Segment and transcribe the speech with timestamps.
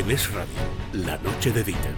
[0.00, 1.94] En Radio, la noche de Dieter.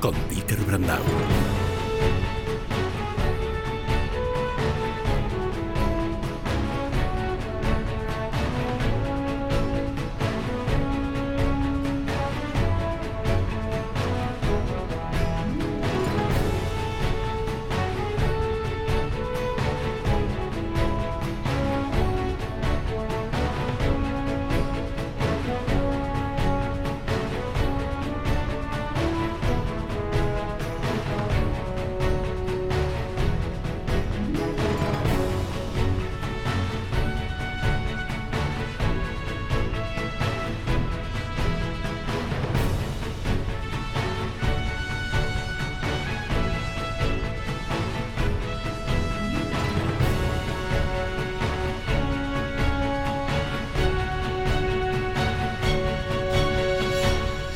[0.00, 1.53] Con Dieter Brandau.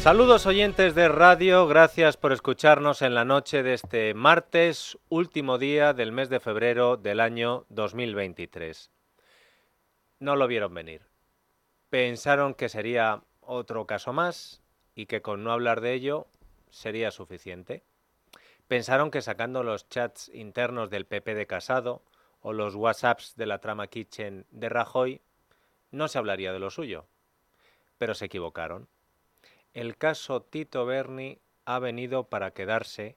[0.09, 5.93] Saludos oyentes de radio, gracias por escucharnos en la noche de este martes, último día
[5.93, 8.91] del mes de febrero del año 2023.
[10.19, 11.03] No lo vieron venir.
[11.91, 14.63] Pensaron que sería otro caso más
[14.95, 16.27] y que con no hablar de ello
[16.71, 17.83] sería suficiente.
[18.67, 22.01] Pensaron que sacando los chats internos del PP de Casado
[22.41, 25.21] o los WhatsApps de la trama Kitchen de Rajoy
[25.91, 27.05] no se hablaría de lo suyo.
[27.99, 28.89] Pero se equivocaron
[29.75, 33.17] el caso Tito Berni ha venido para quedarse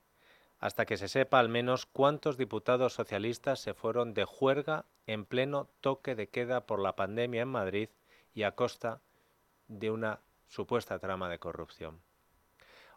[0.60, 5.70] hasta que se sepa al menos cuántos diputados socialistas se fueron de juerga en pleno
[5.82, 7.90] toque de queda por la pandemia en Madrid
[8.34, 9.02] y a costa
[9.68, 12.02] de una supuesta trama de corrupción.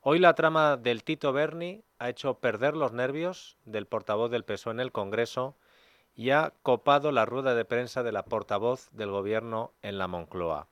[0.03, 4.73] Hoy la trama del Tito Berni ha hecho perder los nervios del portavoz del PSOE
[4.73, 5.57] en el Congreso
[6.15, 10.69] y ha copado la rueda de prensa de la portavoz del Gobierno en la Moncloa.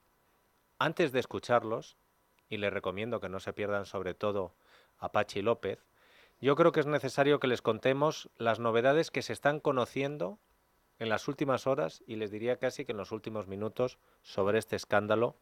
[0.79, 1.97] Antes de escucharlos,
[2.53, 4.55] y les recomiendo que no se pierdan sobre todo
[4.99, 5.79] a Pachi López,
[6.39, 10.39] yo creo que es necesario que les contemos las novedades que se están conociendo
[10.99, 14.77] en las últimas horas y les diría casi que en los últimos minutos sobre este
[14.77, 15.39] escándalo,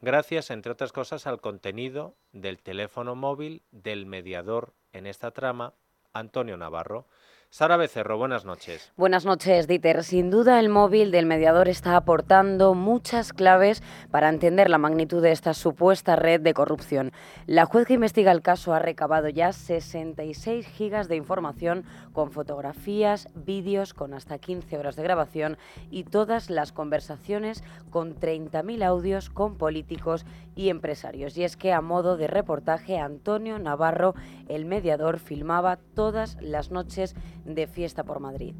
[0.00, 5.74] gracias, entre otras cosas, al contenido del teléfono móvil del mediador en esta trama,
[6.12, 7.08] Antonio Navarro.
[7.54, 8.90] Sara Becerro, buenas noches.
[8.96, 10.02] Buenas noches, Dieter.
[10.02, 15.30] Sin duda, el móvil del mediador está aportando muchas claves para entender la magnitud de
[15.30, 17.12] esta supuesta red de corrupción.
[17.46, 23.28] La juez que investiga el caso ha recabado ya 66 gigas de información con fotografías,
[23.36, 25.56] vídeos, con hasta 15 horas de grabación
[25.92, 31.36] y todas las conversaciones con 30.000 audios con políticos y empresarios.
[31.36, 34.14] Y es que, a modo de reportaje, Antonio Navarro,
[34.48, 38.54] el mediador, filmaba todas las noches de fiesta por Madrid.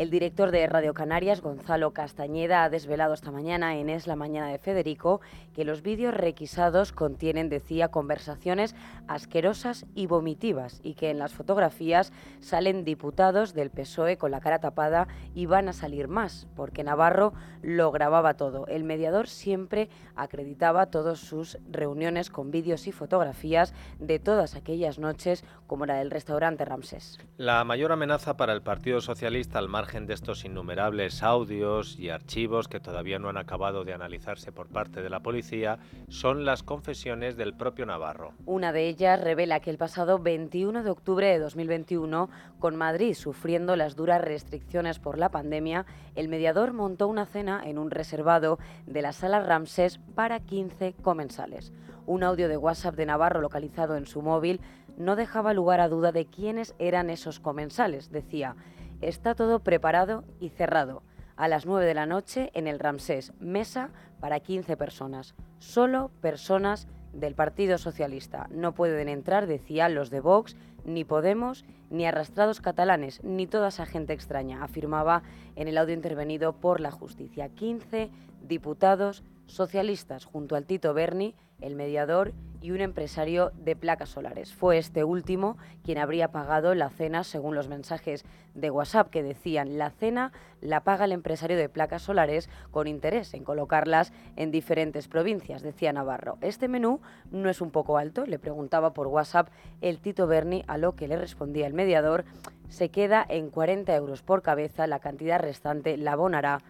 [0.00, 4.46] El director de Radio Canarias, Gonzalo Castañeda, ha desvelado esta mañana en Es la Mañana
[4.46, 5.20] de Federico
[5.52, 8.74] que los vídeos requisados contienen, decía, conversaciones
[9.08, 14.58] asquerosas y vomitivas y que en las fotografías salen diputados del PSOE con la cara
[14.58, 18.66] tapada y van a salir más, porque Navarro lo grababa todo.
[18.68, 25.44] El mediador siempre acreditaba todas sus reuniones con vídeos y fotografías de todas aquellas noches,
[25.66, 27.18] como la del restaurante Ramsés.
[27.36, 32.68] La mayor amenaza para el Partido Socialista al margen de estos innumerables audios y archivos
[32.68, 37.36] que todavía no han acabado de analizarse por parte de la policía son las confesiones
[37.36, 38.32] del propio Navarro.
[38.46, 42.30] Una de ellas revela que el pasado 21 de octubre de 2021,
[42.60, 47.76] con Madrid sufriendo las duras restricciones por la pandemia, el mediador montó una cena en
[47.76, 51.72] un reservado de la sala Ramsés para 15 comensales.
[52.06, 54.60] Un audio de WhatsApp de Navarro localizado en su móvil
[54.96, 58.12] no dejaba lugar a duda de quiénes eran esos comensales.
[58.12, 58.54] Decía,
[59.00, 61.02] Está todo preparado y cerrado.
[61.36, 63.90] A las 9 de la noche en el Ramsés, mesa
[64.20, 65.34] para 15 personas.
[65.58, 68.46] Solo personas del Partido Socialista.
[68.50, 73.86] No pueden entrar, decían los de Vox, ni Podemos, ni arrastrados catalanes, ni toda esa
[73.86, 75.22] gente extraña, afirmaba
[75.56, 77.48] en el audio intervenido por la justicia.
[77.48, 78.10] 15
[78.42, 84.52] diputados socialistas junto al Tito Berni, el mediador y un empresario de placas solares.
[84.52, 88.24] Fue este último quien habría pagado la cena, según los mensajes
[88.54, 93.32] de WhatsApp que decían, la cena la paga el empresario de placas solares con interés
[93.34, 96.36] en colocarlas en diferentes provincias, decía Navarro.
[96.42, 99.48] Este menú no es un poco alto, le preguntaba por WhatsApp
[99.80, 102.24] el Tito Berni, a lo que le respondía el mediador,
[102.68, 106.62] se queda en 40 euros por cabeza, la cantidad restante la abonará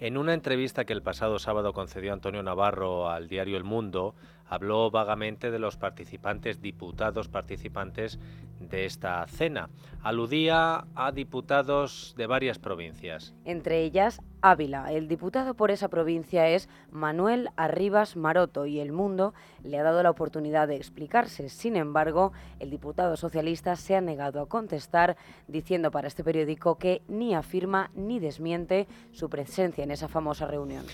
[0.00, 4.14] En una entrevista que el pasado sábado concedió Antonio Navarro al diario El Mundo,
[4.48, 8.18] habló vagamente de los participantes, diputados participantes
[8.60, 9.70] de esta cena.
[10.02, 13.34] Aludía a diputados de varias provincias.
[13.44, 14.92] Entre ellas, Ávila.
[14.92, 19.34] El diputado por esa provincia es Manuel Arribas Maroto y El Mundo
[19.64, 21.48] le ha dado la oportunidad de explicarse.
[21.48, 25.16] Sin embargo, el diputado socialista se ha negado a contestar,
[25.48, 30.84] diciendo para este periódico que ni afirma ni desmiente su presencia en esa famosa reunión.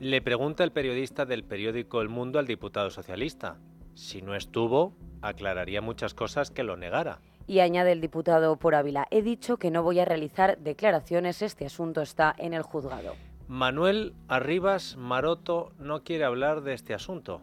[0.00, 3.58] Le pregunta el periodista del periódico El Mundo al diputado socialista.
[3.92, 7.20] Si no estuvo, aclararía muchas cosas que lo negara.
[7.46, 11.66] Y añade el diputado por Ávila, he dicho que no voy a realizar declaraciones, este
[11.66, 13.14] asunto está en el juzgado.
[13.46, 17.42] Manuel Arribas Maroto no quiere hablar de este asunto,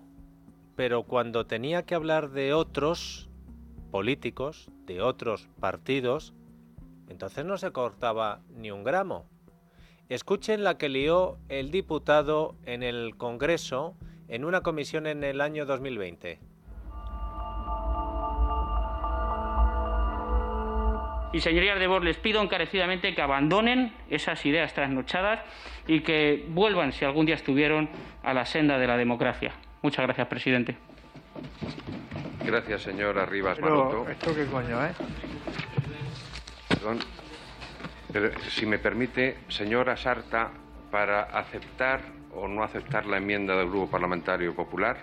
[0.75, 3.29] pero cuando tenía que hablar de otros
[3.91, 6.33] políticos, de otros partidos,
[7.07, 9.27] entonces no se cortaba ni un gramo.
[10.09, 13.95] Escuchen la que lió el diputado en el Congreso
[14.29, 16.39] en una comisión en el año 2020.
[21.33, 25.41] Y señorías de Vox, les pido encarecidamente que abandonen esas ideas trasnochadas
[25.87, 27.89] y que vuelvan, si algún día estuvieron,
[28.23, 29.51] a la senda de la democracia.
[29.81, 30.77] Muchas gracias, presidente.
[32.45, 34.09] Gracias, señor Arribas Pero, Maroto.
[34.09, 34.91] ¿esto qué coño, eh?
[36.69, 36.99] Perdón.
[38.19, 40.49] Pero, si me permite, señora Sarta,
[40.89, 42.01] para aceptar
[42.33, 44.97] o no aceptar la enmienda del Grupo Parlamentario Popular,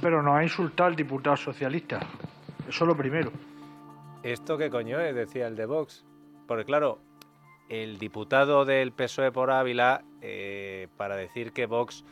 [0.00, 2.00] Pero nos ha insultado el diputado socialista.
[2.66, 3.30] Eso es lo primero.
[4.22, 5.14] ¿Esto qué coño es?
[5.14, 6.06] Decía el de Vox.
[6.46, 7.00] Porque claro,
[7.68, 12.02] el diputado del PSOE por Ávila, eh, para decir que Vox,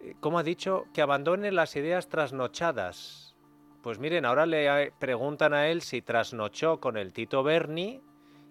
[0.00, 0.84] eh, ¿cómo ha dicho?
[0.92, 3.34] Que abandone las ideas trasnochadas.
[3.80, 8.02] Pues miren, ahora le preguntan a él si trasnochó con el Tito Berni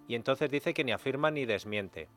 [0.08, 2.08] y entonces dice que ni afirma ni desmiente.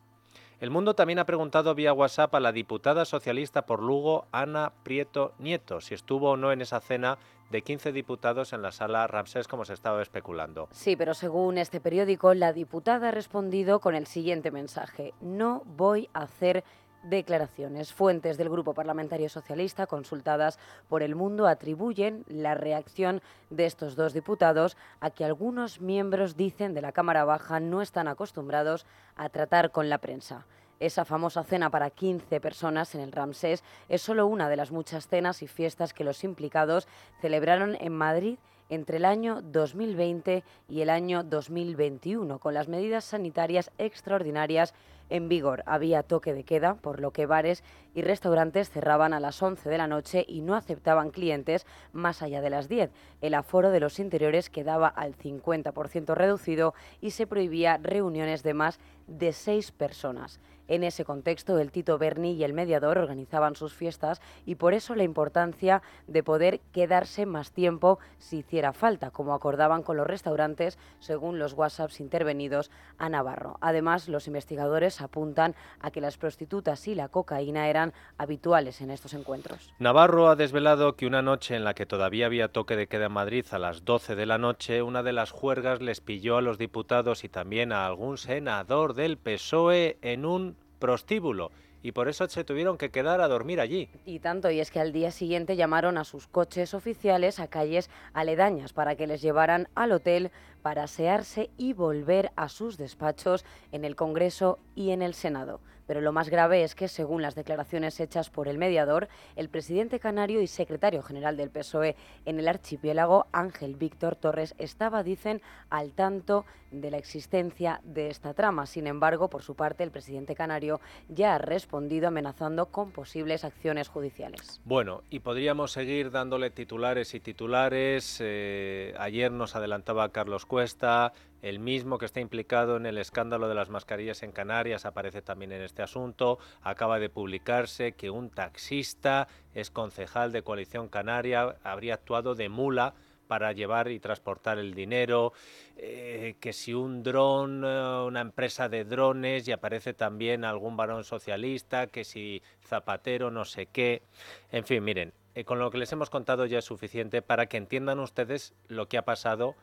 [0.60, 5.32] El Mundo también ha preguntado vía WhatsApp a la diputada socialista por Lugo, Ana Prieto
[5.38, 7.16] Nieto, si estuvo o no en esa cena
[7.48, 10.68] de 15 diputados en la sala Ramsés, como se estaba especulando.
[10.70, 15.14] Sí, pero según este periódico, la diputada ha respondido con el siguiente mensaje.
[15.22, 16.62] No voy a hacer
[17.02, 17.92] declaraciones.
[17.92, 20.58] Fuentes del Grupo Parlamentario Socialista consultadas
[20.88, 26.74] por El Mundo atribuyen la reacción de estos dos diputados a que algunos miembros dicen
[26.74, 28.86] de la Cámara Baja no están acostumbrados
[29.16, 30.46] a tratar con la prensa.
[30.80, 35.08] Esa famosa cena para 15 personas en el Ramsés es solo una de las muchas
[35.08, 36.88] cenas y fiestas que los implicados
[37.20, 38.38] celebraron en Madrid
[38.70, 44.74] entre el año 2020 y el año 2021, con las medidas sanitarias extraordinarias
[45.10, 45.62] en vigor.
[45.66, 47.62] Había toque de queda, por lo que bares
[47.94, 52.40] y restaurantes cerraban a las 11 de la noche y no aceptaban clientes más allá
[52.40, 52.90] de las 10.
[53.20, 58.80] El aforo de los interiores quedaba al 50% reducido y se prohibía reuniones de más
[59.06, 60.40] de seis personas.
[60.70, 64.94] En ese contexto, el Tito Berni y el mediador organizaban sus fiestas y por eso
[64.94, 70.78] la importancia de poder quedarse más tiempo si hiciera falta, como acordaban con los restaurantes,
[71.00, 73.58] según los WhatsApps intervenidos a Navarro.
[73.60, 79.12] Además, los investigadores apuntan a que las prostitutas y la cocaína eran habituales en estos
[79.14, 79.74] encuentros.
[79.80, 83.12] Navarro ha desvelado que una noche en la que todavía había toque de queda en
[83.12, 86.58] Madrid a las 12 de la noche, una de las juergas les pilló a los
[86.58, 92.44] diputados y también a algún senador del PSOE en un prostíbulo y por eso se
[92.44, 93.88] tuvieron que quedar a dormir allí.
[94.04, 97.88] Y tanto, y es que al día siguiente llamaron a sus coches oficiales a calles
[98.12, 100.30] aledañas para que les llevaran al hotel
[100.62, 105.60] para asearse y volver a sus despachos en el Congreso y en el Senado.
[105.86, 109.98] Pero lo más grave es que, según las declaraciones hechas por el mediador, el presidente
[109.98, 111.96] canario y secretario general del PSOE
[112.26, 118.34] en el archipiélago, Ángel Víctor Torres, estaba, dicen, al tanto de la existencia de esta
[118.34, 118.66] trama.
[118.66, 123.88] Sin embargo, por su parte, el presidente canario ya ha respondido amenazando con posibles acciones
[123.88, 124.60] judiciales.
[124.64, 128.18] Bueno, y podríamos seguir dándole titulares y titulares.
[128.20, 131.12] Eh, ayer nos adelantaba Carlos Cuesta,
[131.42, 135.52] el mismo que está implicado en el escándalo de las mascarillas en Canarias, aparece también
[135.52, 136.38] en este asunto.
[136.62, 142.94] Acaba de publicarse que un taxista es concejal de Coalición Canaria, habría actuado de mula
[143.30, 145.32] para llevar y transportar el dinero,
[145.76, 151.04] eh, que si un dron, eh, una empresa de drones, y aparece también algún varón
[151.04, 154.02] socialista, que si Zapatero, no sé qué.
[154.50, 157.56] En fin, miren, eh, con lo que les hemos contado ya es suficiente para que
[157.56, 159.54] entiendan ustedes lo que ha pasado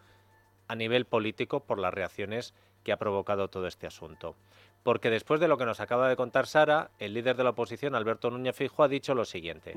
[0.70, 2.54] a nivel político por las reacciones
[2.86, 4.38] que ha provocado todo este asunto.
[4.84, 7.96] Porque después de lo que nos acaba de contar Sara, el líder de la oposición,
[7.96, 9.74] Alberto Núñez Fijo, ha dicho lo siguiente.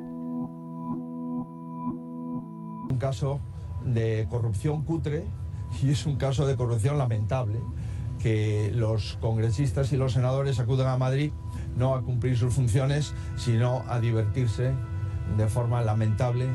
[2.90, 3.40] un caso
[3.84, 5.24] de corrupción cutre
[5.82, 7.60] y es un caso de corrupción lamentable
[8.20, 11.32] que los congresistas y los senadores acudan a Madrid
[11.76, 14.72] no a cumplir sus funciones, sino a divertirse
[15.36, 16.46] de forma lamentable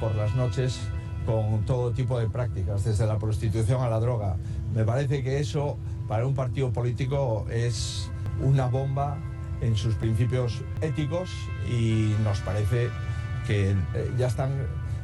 [0.00, 0.80] por las noches
[1.26, 4.36] con todo tipo de prácticas, desde la prostitución a la droga.
[4.74, 8.10] Me parece que eso para un partido político es
[8.42, 9.18] una bomba
[9.60, 11.30] en sus principios éticos
[11.68, 12.88] y nos parece
[13.46, 14.52] que eh, ya están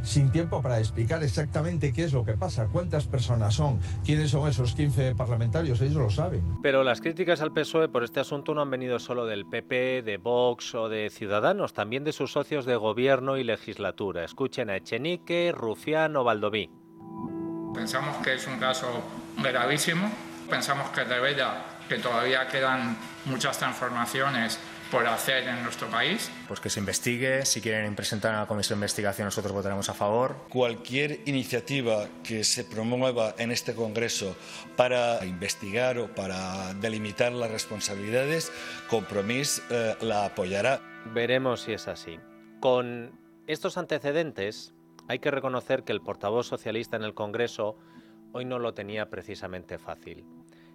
[0.04, 4.49] sin tiempo para explicar exactamente qué es lo que pasa, cuántas personas son, quiénes son
[4.49, 6.58] esos 15 parlamentarios, ellos lo saben.
[6.62, 10.18] Pero las críticas al PSOE por este asunto no han venido solo del PP, de
[10.18, 14.25] Vox o de Ciudadanos, también de sus socios de gobierno y legislatura.
[14.25, 16.70] Escuchen a Echenique, Rufián o Valdoví.
[17.75, 18.87] Pensamos que es un caso
[19.42, 20.08] gravísimo,
[20.49, 22.96] pensamos que revela que todavía quedan
[23.26, 24.58] muchas transformaciones
[24.91, 26.31] por hacer en nuestro país.
[26.49, 29.95] Pues que se investigue, si quieren presentar a la comisión de investigación nosotros votaremos a
[29.95, 30.37] favor.
[30.49, 34.37] Cualquier iniciativa que se promueva en este Congreso
[34.76, 38.53] para investigar o para delimitar las responsabilidades,
[38.88, 40.81] Compromís eh, la apoyará.
[41.07, 42.19] Veremos si es así.
[42.61, 44.75] Con estos antecedentes,
[45.09, 47.76] hay que reconocer que el portavoz socialista en el Congreso
[48.33, 50.25] hoy no lo tenía precisamente fácil.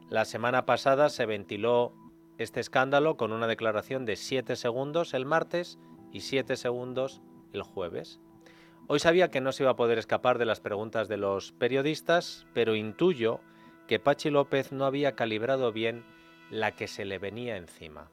[0.09, 1.93] La semana pasada se ventiló
[2.39, 5.77] este escándalo con una declaración de 7 segundos el martes
[6.13, 7.21] y 7 segundos
[7.53, 8.21] el jueves.
[8.87, 12.47] Hoy sabía que no se iba a poder escapar de las preguntas de los periodistas,
[12.53, 13.41] pero intuyo
[13.87, 16.05] que Pachi López no había calibrado bien
[16.49, 18.09] la que se le venía encima.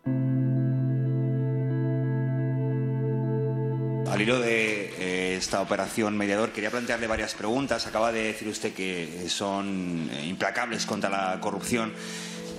[4.11, 7.87] Al hilo de eh, esta operación mediador, quería plantearle varias preguntas.
[7.87, 11.93] Acaba de decir usted que son eh, implacables contra la corrupción.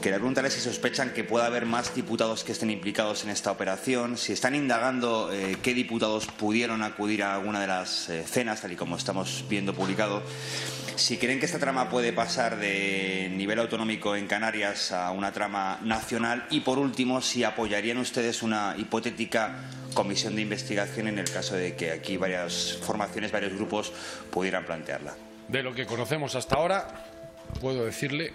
[0.08, 4.16] Quería preguntarle si sospechan que pueda haber más diputados que estén implicados en esta operación,
[4.16, 8.72] si están indagando eh, qué diputados pudieron acudir a alguna de las eh, cenas, tal
[8.72, 10.24] y como estamos viendo publicado,
[10.96, 15.82] si creen que esta trama puede pasar de nivel autonómico en Canarias a una trama
[15.84, 19.58] nacional y, por último, si apoyarían ustedes una hipotética
[19.94, 23.92] comisión de investigación en el caso de que aquí varias formaciones, varios grupos
[24.32, 25.16] pudieran plantearla.
[25.50, 26.88] De lo que conocemos hasta ahora,
[27.60, 28.32] puedo decirle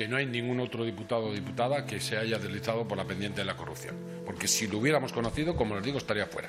[0.00, 3.42] que no hay ningún otro diputado o diputada que se haya deslizado por la pendiente
[3.42, 3.96] de la corrupción.
[4.24, 6.48] Porque si lo hubiéramos conocido, como les digo, estaría fuera.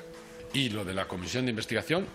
[0.54, 2.06] Y lo de la comisión de investigación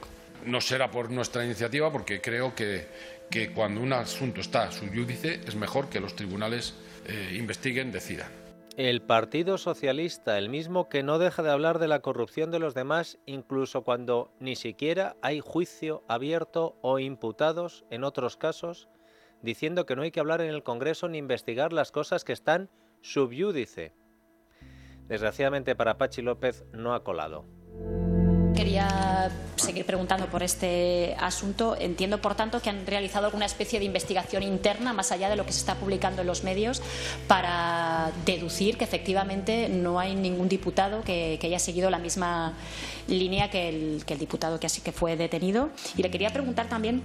[0.47, 2.87] no será por nuestra iniciativa, porque creo que,
[3.29, 6.73] que cuando un asunto está su judice es mejor que los tribunales
[7.05, 8.31] eh, investiguen, decidan.
[8.75, 12.73] El Partido Socialista, el mismo que no deja de hablar de la corrupción de los
[12.73, 18.89] demás, incluso cuando ni siquiera hay juicio abierto o imputados en otros casos,
[19.41, 22.69] diciendo que no hay que hablar en el Congreso ni investigar las cosas que están
[23.01, 23.93] subyúdice.
[25.07, 27.45] Desgraciadamente para Pachi López no ha colado.
[28.55, 31.75] Quería seguir preguntando por este asunto.
[31.79, 35.45] Entiendo, por tanto, que han realizado alguna especie de investigación interna, más allá de lo
[35.45, 36.81] que se está publicando en los medios,
[37.27, 42.53] para deducir que efectivamente no hay ningún diputado que, haya seguido la misma
[43.07, 45.69] línea que el, diputado que así que fue detenido.
[45.95, 47.01] Y le quería preguntar también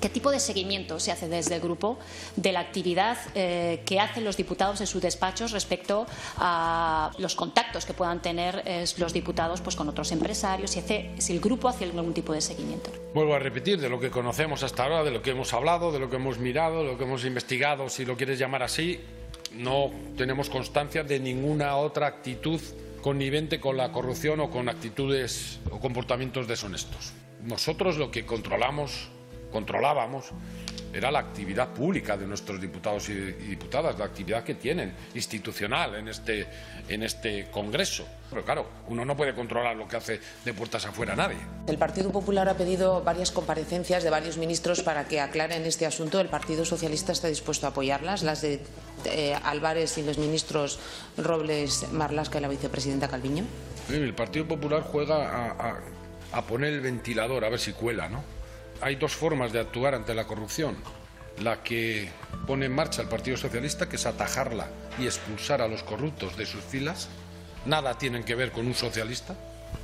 [0.00, 1.98] ¿Qué tipo de seguimiento se hace desde el grupo
[2.36, 7.86] de la actividad eh, que hacen los diputados en sus despachos respecto a los contactos
[7.86, 10.73] que puedan tener eh, los diputados pues, con otros empresarios?
[10.82, 12.90] Si, si el grupo hace algún tipo de seguimiento.
[13.14, 16.00] Vuelvo a repetir, de lo que conocemos hasta ahora, de lo que hemos hablado, de
[16.00, 19.00] lo que hemos mirado, de lo que hemos investigado, si lo quieres llamar así,
[19.52, 22.60] no tenemos constancia de ninguna otra actitud
[23.02, 27.12] connivente con la corrupción o con actitudes o comportamientos deshonestos.
[27.42, 29.10] Nosotros lo que controlamos
[29.52, 30.32] controlábamos
[30.94, 36.08] era la actividad pública de nuestros diputados y diputadas, la actividad que tienen institucional en
[36.08, 36.46] este,
[36.88, 38.06] en este Congreso.
[38.30, 41.36] Pero claro, uno no puede controlar lo que hace de puertas afuera nadie.
[41.66, 46.20] El Partido Popular ha pedido varias comparecencias de varios ministros para que aclaren este asunto.
[46.20, 48.60] El Partido Socialista está dispuesto a apoyarlas, las de
[49.06, 50.78] eh, Álvarez y los ministros
[51.16, 53.44] Robles, Marlasca y la vicepresidenta Calviño.
[53.90, 55.80] El Partido Popular juega a,
[56.32, 58.33] a poner el ventilador a ver si cuela, ¿no?
[58.84, 60.76] Hay dos formas de actuar ante la corrupción.
[61.42, 62.10] La que
[62.46, 66.44] pone en marcha el Partido Socialista, que es atajarla y expulsar a los corruptos de
[66.44, 67.08] sus filas.
[67.64, 69.36] Nada tienen que ver con un socialista,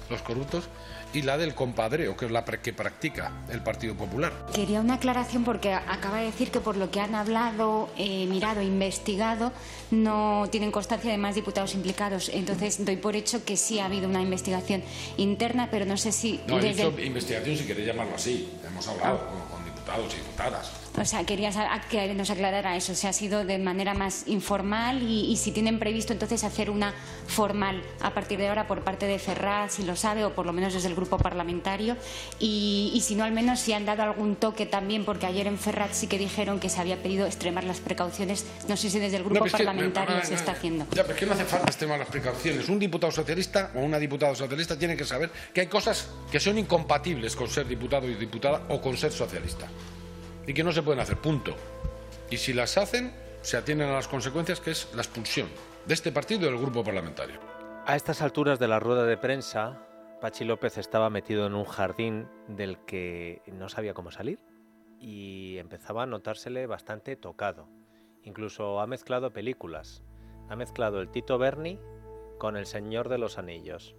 [0.09, 0.69] los corruptos
[1.13, 4.33] y la del compadreo, que es la que practica el Partido Popular.
[4.55, 8.63] Quería una aclaración porque acaba de decir que por lo que han hablado, eh, mirado,
[8.63, 9.53] investigado,
[9.91, 12.31] no tienen constancia de más diputados implicados.
[12.33, 14.83] Entonces doy por hecho que sí ha habido una investigación
[15.17, 16.41] interna, pero no sé si...
[16.47, 18.49] No, he dicho investigación si queréis llamarlo así.
[18.67, 20.80] Hemos hablado con, con diputados y diputadas.
[20.99, 21.51] O sea, quería
[21.89, 26.13] que nos aclarara eso, si ha sido de manera más informal y, si tienen previsto
[26.13, 26.93] entonces hacer una
[27.27, 30.53] formal a partir de ahora por parte de Ferraz, si lo sabe, o por lo
[30.53, 31.97] menos desde el grupo parlamentario,
[32.39, 35.97] y, si no, al menos si han dado algún toque también, porque ayer en Ferraz
[35.97, 39.25] sí que dijeron que se había pedido extremar las precauciones, no sé si desde el
[39.25, 40.87] grupo parlamentario se está haciendo.
[40.93, 42.69] Ya, pero es que no hace falta extremar las precauciones.
[42.69, 46.59] Un diputado socialista o una diputada socialista tiene que saber que hay cosas que son
[46.59, 49.69] incompatibles con ser diputado y diputada o con ser socialista
[50.51, 51.55] y que no se pueden hacer, punto.
[52.29, 55.47] Y si las hacen, se atienden a las consecuencias que es la expulsión
[55.87, 57.39] de este partido y del grupo parlamentario.
[57.87, 59.87] A estas alturas de la rueda de prensa,
[60.21, 64.41] Pachi López estaba metido en un jardín del que no sabía cómo salir
[64.99, 67.69] y empezaba a notársele bastante tocado.
[68.25, 70.03] Incluso ha mezclado películas.
[70.49, 71.79] Ha mezclado el Tito Berni
[72.41, 73.95] con El Señor de los Anillos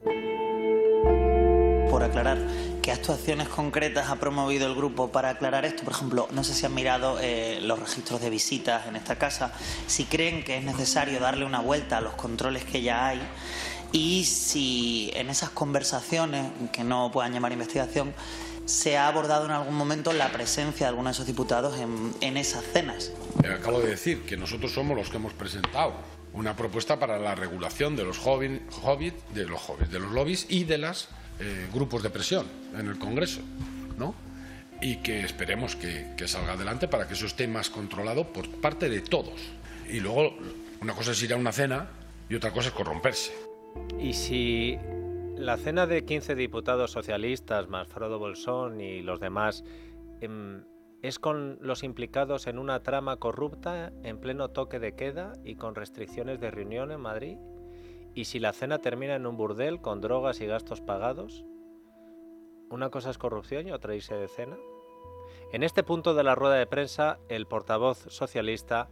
[1.92, 2.38] por aclarar
[2.82, 5.84] qué actuaciones concretas ha promovido el grupo para aclarar esto.
[5.84, 9.52] Por ejemplo, no sé si han mirado eh, los registros de visitas en esta casa,
[9.88, 13.22] si creen que es necesario darle una vuelta a los controles que ya hay
[13.92, 18.14] y si en esas conversaciones, que no puedan llamar investigación,
[18.64, 22.64] se ha abordado en algún momento la presencia de algunos de esos diputados en, esas
[22.72, 23.12] cenas.
[23.40, 25.96] Acabo de decir que nosotros somos los que hemos presentado
[26.32, 28.62] una propuesta para la regulación de los hobbits,
[29.34, 32.46] de los hobbits, de los lobbies y de las eh, grupos de presión
[32.78, 33.42] en el Congreso,
[33.98, 34.16] ¿no?
[34.82, 38.90] Y que esperemos que, que salga adelante para que eso esté más controlado por parte
[38.90, 39.40] de todos.
[39.90, 40.36] Y luego,
[40.82, 41.90] una cosa es ir a una cena
[42.30, 43.32] y otra cosa es corromperse.
[44.00, 44.78] Y si
[45.38, 49.64] la cena de 15 diputados socialistas, más Frodo Bolsón y los demás,
[50.22, 50.64] em,
[51.02, 55.76] es con los implicados en una trama corrupta en pleno toque de queda y con
[55.76, 57.38] restricciones de reunión en Madrid?
[58.14, 61.46] ¿Y si la cena termina en un burdel con drogas y gastos pagados?
[62.70, 64.58] ¿Una cosa es corrupción y otra irse de cena?
[65.54, 68.90] En este punto de la rueda de prensa, el portavoz socialista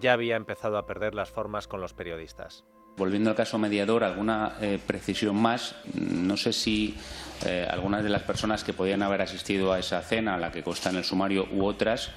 [0.00, 2.64] ya había empezado a perder las formas con los periodistas.
[2.96, 5.76] Volviendo al caso mediador, alguna eh, precisión más.
[5.94, 6.96] No sé si
[7.46, 10.62] eh, algunas de las personas que podían haber asistido a esa cena, a la que
[10.62, 12.10] consta en el sumario, u otras,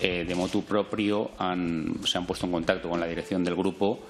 [0.00, 1.30] eh, de motu propio,
[2.04, 4.00] se han puesto en contacto con la dirección del grupo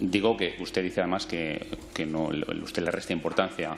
[0.00, 1.66] digo que usted dice además que,
[2.06, 2.30] no,
[2.62, 3.76] usted le resta importancia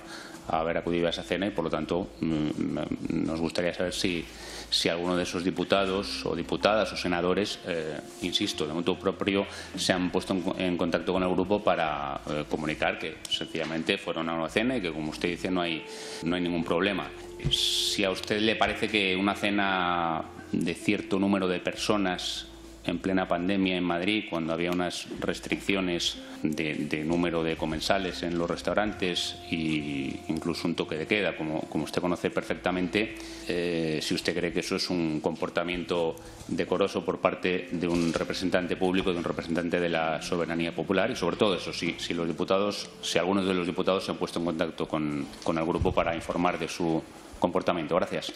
[0.49, 2.79] a haber acudido a esa cena y por lo tanto mm,
[3.11, 4.25] nos gustaría saber si,
[4.71, 9.47] si alguno de esos diputados o diputadas o senadores, eh, insisto, de modo propio,
[9.77, 14.35] se han puesto en, contacto con el grupo para eh, comunicar que sencillamente fueron a
[14.35, 15.85] una cena y que, como usted dice, no hay,
[16.25, 17.09] no hay ningún problema.
[17.51, 22.49] Si a usted le parece que una cena de cierto número de personas
[22.87, 28.49] en plena pandemia en Madrid, cuando había unas restricciones de, número de comensales en los
[28.49, 33.17] restaurantes e incluso un toque de queda, como, como usted conoce perfectamente,
[33.49, 36.17] eh, si usted cree que eso es un comportamiento
[36.49, 41.17] decoroso por parte de un representante público, de un representante de la soberanía popular y
[41.17, 44.39] sobre todo eso, si, si los diputados, si algunos de los diputados se han puesto
[44.39, 47.03] en contacto con, con el grupo para informar de su
[47.39, 47.97] comportamiento.
[47.97, 48.33] Gracias.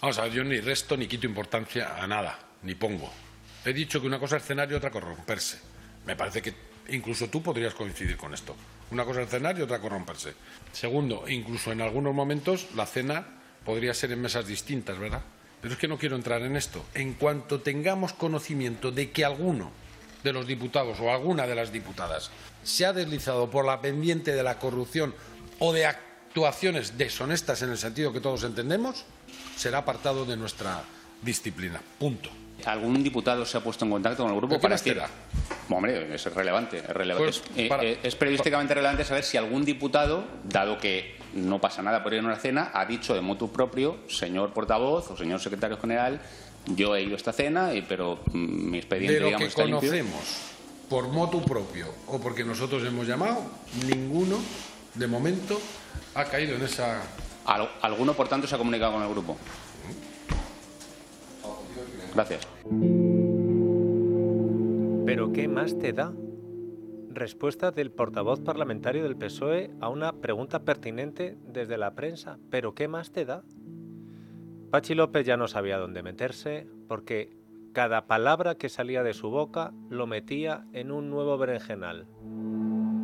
[0.00, 3.10] Vamos a ver, yo ni resto ni quito importancia a nada, ni pongo.
[3.66, 5.58] He dicho que una cosa es cenar y otra corromperse.
[6.06, 6.54] Me parece que
[6.90, 8.54] incluso tú podrías coincidir con esto.
[8.92, 10.34] Una cosa es cenar y otra corromperse.
[10.72, 13.26] Segundo, incluso en algunos momentos la cena
[13.64, 15.20] podría ser en mesas distintas, ¿verdad?
[15.60, 16.84] Pero es que no quiero entrar en esto.
[16.94, 19.72] En cuanto tengamos conocimiento de que alguno
[20.22, 22.30] de los diputados o alguna de las diputadas
[22.62, 25.12] se ha deslizado por la pendiente de la corrupción
[25.58, 29.04] o de actuaciones deshonestas en el sentido que todos entendemos,
[29.56, 30.84] será apartado de nuestra
[31.20, 31.82] disciplina.
[31.98, 35.00] Punto algún diputado se ha puesto en contacto con el grupo para decir...
[35.68, 36.78] Hombre, es relevante.
[36.78, 37.24] Es, relevante.
[37.24, 42.02] Pues, eh, eh, es, periodísticamente relevante saber si algún diputado, dado que no pasa nada
[42.02, 45.76] por ir a una cena, ha dicho de motu propio, señor portavoz o señor secretario
[45.76, 46.20] general,
[46.66, 50.54] yo he ido a esta cena, y, pero mm, mi expediente, de lo que conocemos
[50.88, 53.42] por motu propio o porque nosotros hemos llamado,
[53.86, 54.38] ninguno,
[54.94, 55.60] de momento,
[56.14, 57.02] ha caído en esa...
[57.82, 59.36] ¿Alguno, por tanto, se ha comunicado con el grupo?
[62.16, 62.48] Gracias.
[65.04, 66.14] ¿Pero qué más te da?
[67.10, 72.38] Respuesta del portavoz parlamentario del PSOE a una pregunta pertinente desde la prensa.
[72.50, 73.44] ¿Pero qué más te da?
[74.70, 77.36] Pachi López ya no sabía dónde meterse porque
[77.74, 82.06] cada palabra que salía de su boca lo metía en un nuevo berenjenal.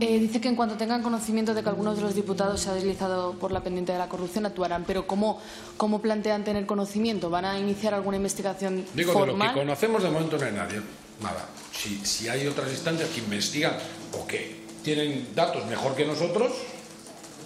[0.03, 2.75] Eh, dice que en cuanto tengan conocimiento de que algunos de los diputados se ha
[2.75, 4.83] deslizado por la pendiente de la corrupción actuarán.
[4.85, 5.41] Pero ¿cómo,
[5.77, 7.31] cómo plantean tener conocimiento?
[7.31, 10.81] ¿Van a iniciar alguna investigación Digo, de lo que conocemos de momento no hay nadie.
[11.23, 11.47] Nada.
[11.73, 13.75] Si, si hay otras instancias que investigan
[14.21, 16.51] o que tienen datos mejor que nosotros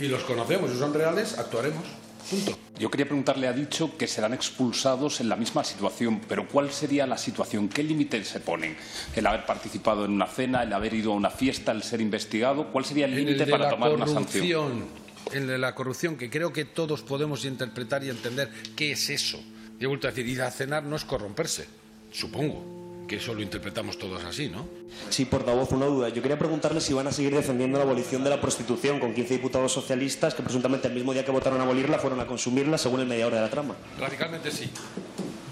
[0.00, 1.84] y los conocemos y son reales, actuaremos.
[2.30, 2.58] Punto.
[2.78, 7.06] Yo quería preguntarle, ha dicho que serán expulsados en la misma situación, pero ¿cuál sería
[7.06, 7.68] la situación?
[7.68, 8.76] ¿Qué límites se ponen?
[9.14, 12.72] ¿El haber participado en una cena, el haber ido a una fiesta, el ser investigado?
[12.72, 14.84] ¿Cuál sería el límite para tomar una sanción?
[15.32, 19.38] En de la corrupción, que creo que todos podemos interpretar y entender qué es eso.
[19.78, 21.66] Yo he vuelto a decir, ir a cenar no es corromperse,
[22.12, 24.66] supongo que eso lo interpretamos todos así, ¿no?
[25.10, 26.08] Sí, portavoz, una duda.
[26.08, 29.34] Yo quería preguntarle si van a seguir defendiendo la abolición de la prostitución con 15
[29.34, 33.00] diputados socialistas que presuntamente el mismo día que votaron a abolirla fueron a consumirla según
[33.00, 33.74] el mediador de la trama.
[33.98, 34.70] Radicalmente sí.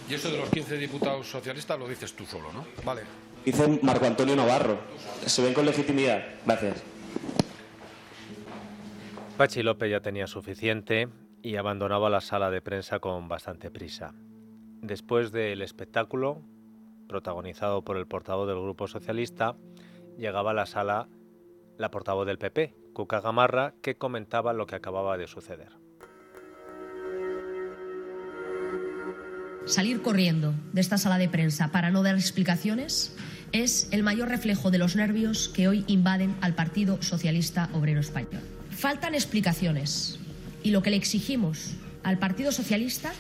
[0.08, 2.66] Y eso de los 15 diputados socialistas lo dices tú solo, ¿no?
[2.84, 3.02] Vale.
[3.44, 4.78] Dice Marco Antonio Navarro.
[5.26, 6.24] Se ven con legitimidad.
[6.44, 6.82] Gracias.
[9.36, 11.08] Pachi López ya tenía suficiente
[11.42, 14.14] y abandonaba la sala de prensa con bastante prisa.
[14.80, 16.42] Después del espectáculo,
[17.08, 19.56] protagonizado por el portavoz del Grupo Socialista,
[20.16, 21.08] llegaba a la sala
[21.78, 25.72] la portavoz del PP, Cuca Gamarra, que comentaba lo que acababa de suceder.
[29.66, 33.16] Salir corriendo de esta sala de prensa para no dar explicaciones
[33.52, 38.42] es el mayor reflejo de los nervios que hoy invaden al Partido Socialista Obrero Español.
[38.70, 40.18] Faltan explicaciones
[40.62, 43.12] y lo que le exigimos al Partido Socialista,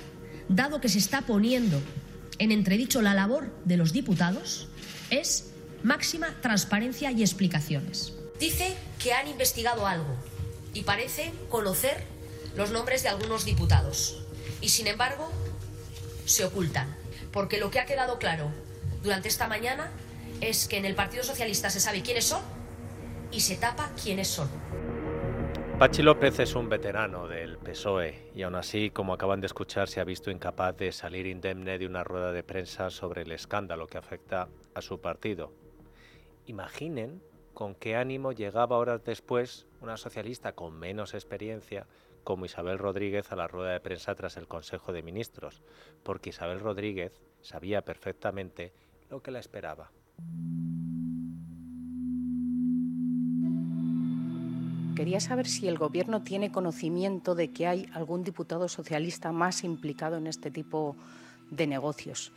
[0.48, 1.80] dado que se está poniendo
[2.38, 4.68] en entredicho la labor de los diputados
[5.10, 5.50] es
[5.82, 8.14] máxima transparencia y explicaciones.
[8.38, 10.16] Dice que han investigado algo
[10.72, 12.02] y parece conocer
[12.56, 14.24] los nombres de algunos diputados.
[14.60, 15.30] Y sin embargo,
[16.26, 16.94] se ocultan.
[17.32, 18.50] Porque lo que ha quedado claro
[19.02, 19.90] durante esta mañana
[20.40, 22.42] es que en el Partido Socialista se sabe quiénes son
[23.30, 24.48] y se tapa quiénes son.
[25.78, 30.00] Pachi López es un veterano del PSOE y aún así, como acaban de escuchar, se
[30.00, 33.98] ha visto incapaz de salir indemne de una rueda de prensa sobre el escándalo que
[33.98, 35.52] afecta a su partido.
[36.46, 37.20] Imaginen
[37.54, 41.88] con qué ánimo llegaba horas después una socialista con menos experiencia
[42.22, 45.60] como Isabel Rodríguez a la rueda de prensa tras el Consejo de Ministros,
[46.04, 48.72] porque Isabel Rodríguez sabía perfectamente
[49.10, 49.90] lo que la esperaba.
[54.94, 60.16] Quería saber si el Gobierno tiene conocimiento de que hay algún diputado socialista más implicado
[60.18, 60.94] en este tipo
[61.50, 62.30] de negocios.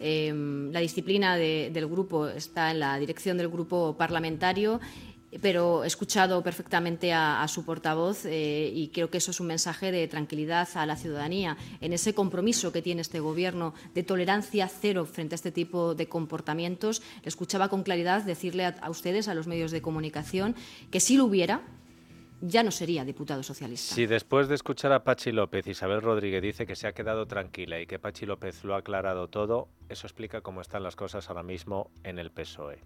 [0.00, 4.80] Em, la disciplina del grupo está en la dirección del grupo parlamentario
[5.40, 9.90] pero he escuchado perfectamente a, su portavoz eh, y creo que eso es un mensaje
[9.90, 15.06] de tranquilidad a la ciudadanía en ese compromiso que tiene este Gobierno de tolerancia cero
[15.06, 17.00] frente a este tipo de comportamientos.
[17.22, 20.54] Le escuchaba con claridad decirle a ustedes, a los medios de comunicación,
[20.90, 21.62] que si lo hubiera,
[22.42, 23.94] ya no sería diputado socialista.
[23.94, 27.80] Si después de escuchar a Pachi López, Isabel Rodríguez dice que se ha quedado tranquila
[27.80, 31.44] y que Pachi López lo ha aclarado todo, eso explica cómo están las cosas ahora
[31.44, 32.80] mismo en el PSOE.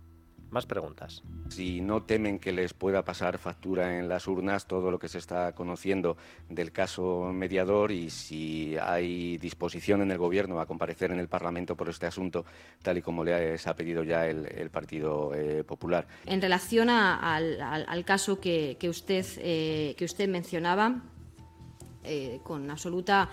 [0.50, 1.22] Más preguntas.
[1.48, 5.18] Si no temen que les pueda pasar factura en las urnas todo lo que se
[5.18, 6.16] está conociendo
[6.48, 11.76] del caso mediador y si hay disposición en el Gobierno a comparecer en el Parlamento
[11.76, 12.44] por este asunto,
[12.82, 16.06] tal y como les ha pedido ya el, Partido eh, Popular.
[16.26, 21.02] En relación al, caso que, usted, eh, que usted mencionaba,
[22.06, 23.28] eh, con absoluta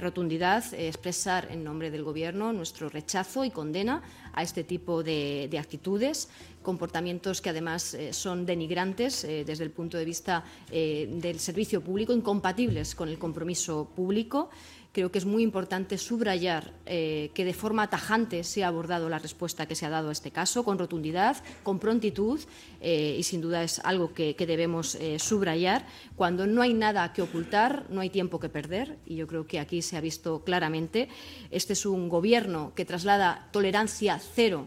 [0.00, 4.02] rotundidad expresar en nombre del Gobierno nuestro rechazo y condena
[4.38, 6.28] a este tipo de, actitudes,
[6.62, 11.80] comportamientos que además eh, son denigrantes eh, desde el punto de vista eh, del servicio
[11.80, 14.50] público, incompatibles con el compromiso público.
[14.98, 19.66] Creo que es muy importante subrayar que de forma tajante se ha abordado la respuesta
[19.66, 22.40] que se ha dado a este caso, con rotundidad, con prontitud,
[22.82, 25.86] y sin duda es algo que, debemos subrayar.
[26.16, 29.60] Cuando no hay nada que ocultar, no hay tiempo que perder, y yo creo que
[29.60, 31.08] aquí se ha visto claramente.
[31.52, 34.66] Este es un Gobierno que traslada tolerancia cero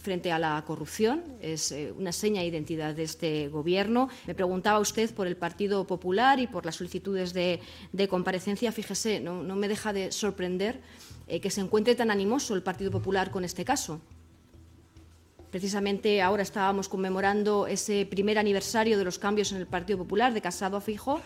[0.00, 4.08] frente a la corrupción, es eh, una seña de identidad de este Gobierno.
[4.26, 7.60] Me preguntaba usted por el Partido Popular y por las solicitudes de,
[8.08, 8.72] comparecencia.
[8.72, 10.80] Fíjese, no, me deja de sorprender
[11.28, 14.00] eh, que se encuentre tan animoso el Partido Popular con este caso.
[15.50, 20.40] Precisamente ahora estábamos conmemorando ese primer aniversario de los cambios en el Partido Popular, de
[20.40, 21.20] Casado a Fijo,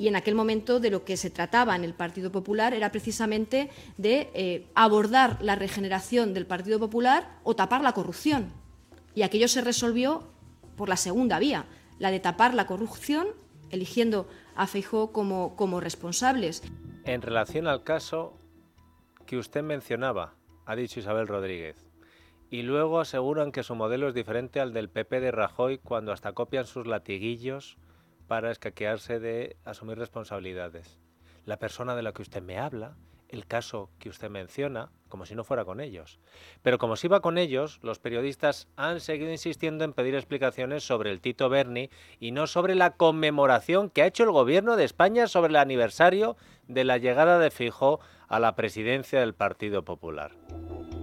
[0.00, 3.68] y en aquel momento de lo que se trataba en el Partido Popular era precisamente
[3.98, 8.50] de eh, abordar la regeneración del Partido Popular o tapar la corrupción.
[9.14, 10.22] Y aquello se resolvió
[10.74, 11.66] por la segunda vía,
[11.98, 13.28] la de tapar la corrupción,
[13.68, 16.62] eligiendo a Feijó como, como responsables.
[17.04, 18.38] En relación al caso
[19.26, 20.32] que usted mencionaba,
[20.64, 21.76] ha dicho Isabel Rodríguez,
[22.48, 26.32] y luego aseguran que su modelo es diferente al del PP de Rajoy cuando hasta
[26.32, 27.76] copian sus latiguillos
[28.30, 31.00] para escaquearse de asumir responsabilidades.
[31.46, 32.94] La persona de la que usted me habla
[33.28, 36.20] el caso que usted menciona, como si no fuera con ellos.
[36.62, 41.10] Pero como si iba con ellos, los periodistas han seguido insistiendo en pedir explicaciones sobre
[41.10, 41.90] el Tito Berni
[42.20, 46.36] y no sobre la conmemoración que ha hecho el gobierno de España sobre el aniversario
[46.68, 50.30] de la llegada de Fijo a la presidencia del Partido Popular.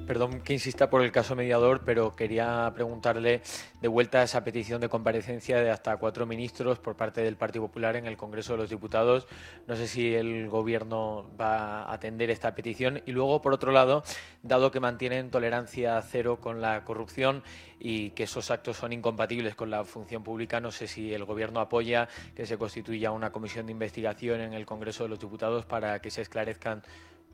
[0.07, 3.41] Perdón que insista por el caso mediador, pero quería preguntarle
[3.81, 7.97] de vuelta esa petición de comparecencia de hasta cuatro ministros por parte del Partido Popular
[7.97, 9.27] en el Congreso de los Diputados.
[9.67, 13.01] No sé si el Gobierno va a atender esta petición.
[13.05, 14.01] Y luego, por otro lado,
[14.43, 17.43] dado que mantienen tolerancia cero con la corrupción
[17.77, 21.59] y que esos actos son incompatibles con la función pública, no sé si el Gobierno
[21.59, 25.99] apoya que se constituya una comisión de investigación en el Congreso de los Diputados para
[25.99, 26.81] que se esclarezcan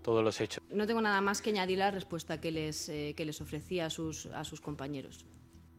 [0.04, 0.64] todos los hechos.
[0.70, 3.90] No tengo nada más que añadir la respuesta que les, eh, que les ofrecía a
[3.90, 5.26] sus, a sus compañeros.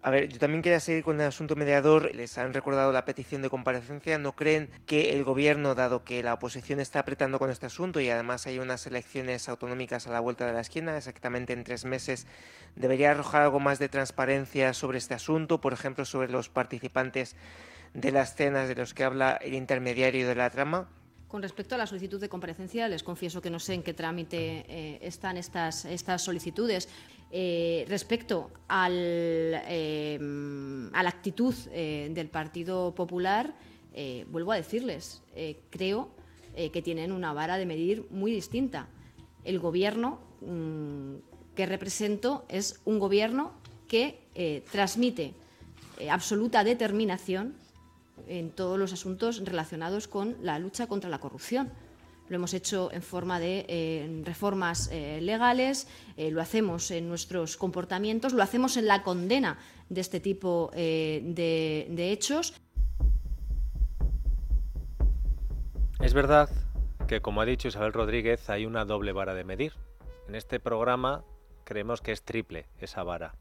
[0.05, 2.15] A ver, yo también quería seguir con el asunto mediador.
[2.15, 4.19] Les han recordado la petición de comparecencia.
[4.19, 8.11] ¿No creen que el gobierno, dado que la oposición está apretando con este asunto y
[8.11, 12.27] además hay unas elecciones autonómicas a la vuelta de la esquina, exactamente en tres meses,
[12.77, 15.63] debería arrojar algo más de transparencia sobre este asunto?
[15.63, 17.35] Por ejemplo, sobre los participantes
[17.95, 20.91] de las cenas de los que habla el intermediario de la trama.
[21.35, 24.65] Con respecto a la solicitud de comparecencia, les confieso que no sé en qué trámite
[24.69, 25.85] eh, están estas,
[26.23, 26.89] solicitudes.
[27.33, 30.17] Eh, respecto eh,
[30.93, 33.53] a la actitud del Partido Popular,
[34.31, 35.23] vuelvo a decirles,
[35.71, 36.11] creo
[36.55, 38.87] que tienen una vara de medir muy distinta.
[39.43, 41.17] El Gobierno mm,
[41.57, 43.55] que represento es un Gobierno
[43.89, 44.21] que
[44.71, 45.35] transmite
[46.09, 47.57] absoluta determinación
[48.27, 51.73] en todos los asuntos relacionados con la lucha contra la corrupción.
[52.29, 57.59] Lo hemos hecho en forma de eh, reformas eh, legales, eh, lo hacemos en nuestros
[57.59, 59.59] comportamientos, lo hacemos en la condena
[59.91, 62.55] de este tipo de, de hechos.
[66.01, 66.49] Es verdad
[67.07, 69.75] que, como ha dicho Isabel Rodríguez, hay una doble vara de medir.
[70.27, 71.25] En este programa
[71.65, 73.35] creemos que es triple esa vara.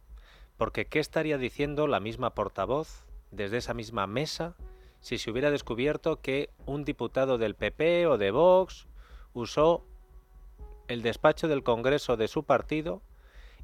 [0.57, 4.55] Porque ¿qué estaría diciendo la misma portavoz desde esa misma mesa
[4.99, 8.87] si se hubiera descubierto que un diputado del PP o de Vox
[9.33, 9.85] usó
[10.87, 13.01] el despacho del Congreso de su partido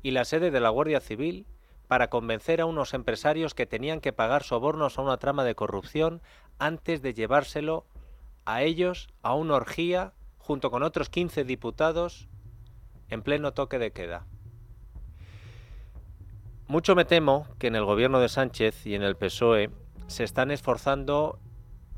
[0.03, 1.45] y la sede de la Guardia Civil
[1.87, 6.21] para convencer a unos empresarios que tenían que pagar sobornos a una trama de corrupción
[6.57, 7.85] antes de llevárselo
[8.45, 12.27] a ellos a una orgía junto con otros 15 diputados
[13.09, 14.27] en pleno toque de queda.
[16.69, 19.71] Mucho me temo que en el gobierno de Sánchez y en el PSOE
[20.05, 21.39] se están esforzando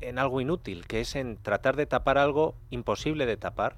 [0.00, 3.76] en algo inútil, que es en tratar de tapar algo imposible de tapar.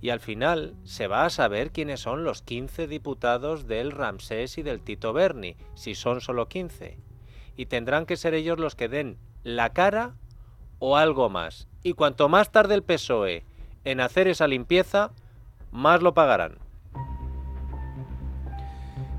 [0.00, 4.64] Y al final se va a saber quiénes son los 15 diputados del Ramsés y
[4.64, 6.98] del Tito Berni, si son solo 15.
[7.56, 10.16] Y tendrán que ser ellos los que den la cara
[10.80, 11.68] o algo más.
[11.84, 13.44] Y cuanto más tarde el PSOE
[13.84, 15.12] en hacer esa limpieza,
[15.70, 16.58] más lo pagarán.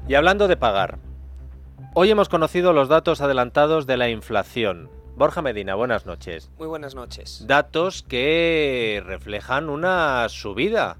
[0.10, 1.00] Y hablando de pagar,
[1.98, 4.90] Hoy hemos conocido los datos adelantados de la inflación.
[5.16, 6.52] Borja Medina, buenas noches.
[6.58, 7.46] Muy buenas noches.
[7.48, 10.98] Datos que reflejan una subida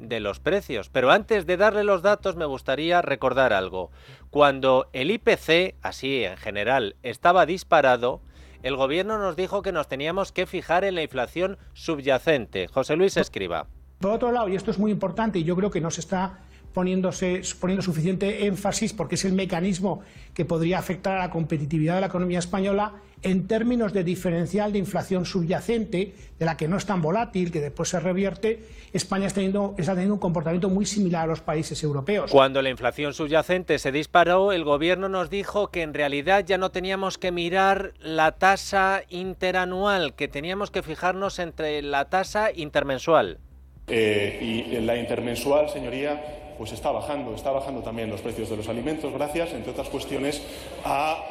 [0.00, 0.88] de los precios.
[0.88, 3.92] Pero antes de darle los datos me gustaría recordar algo.
[4.28, 8.20] Cuando el IPC, así en general, estaba disparado,
[8.64, 12.66] el gobierno nos dijo que nos teníamos que fijar en la inflación subyacente.
[12.66, 13.68] José Luis Escriba.
[14.00, 16.40] Por otro lado, y esto es muy importante y yo creo que no se está
[16.72, 20.00] poniéndose, poniendo suficiente énfasis porque es el mecanismo
[20.34, 24.78] que podría afectar a la competitividad de la economía española en términos de diferencial de
[24.78, 28.60] inflación subyacente, de la que no es tan volátil, que después se revierte,
[28.92, 32.30] España está teniendo, está teniendo un comportamiento muy similar a los países europeos.
[32.30, 36.70] Cuando la inflación subyacente se disparó, el gobierno nos dijo que en realidad ya no
[36.70, 43.38] teníamos que mirar la tasa interanual, que teníamos que fijarnos entre la tasa intermensual.
[43.88, 48.68] Eh, y la intermensual, señoría, pues está bajando, está bajando también los precios de los
[48.68, 50.42] alimentos, gracias, entre otras cuestiones,
[50.84, 51.24] a,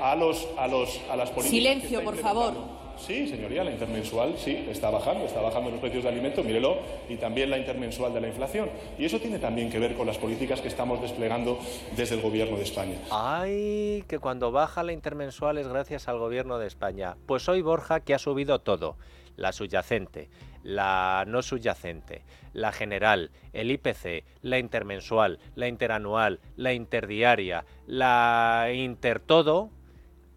[0.00, 1.50] a, los, a, los, a las políticas.
[1.50, 2.54] Silencio, por favor.
[2.98, 6.76] Sí, señoría, la intermensual sí, está bajando, está bajando los precios de alimentos, mírelo,
[7.08, 8.68] y también la intermensual de la inflación.
[8.98, 11.58] Y eso tiene también que ver con las políticas que estamos desplegando
[11.96, 12.98] desde el Gobierno de España.
[13.10, 17.16] Ay, que cuando baja la intermensual es gracias al Gobierno de España.
[17.24, 18.98] Pues hoy Borja que ha subido todo,
[19.36, 20.28] la subyacente,
[20.62, 29.70] la no subyacente, la general, el IPC, la intermensual, la interanual, la interdiaria, la intertodo,